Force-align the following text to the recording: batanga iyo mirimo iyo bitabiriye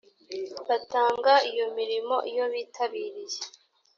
batanga 0.67 1.33
iyo 1.51 1.65
mirimo 1.77 2.15
iyo 2.31 2.45
bitabiriye 2.53 3.39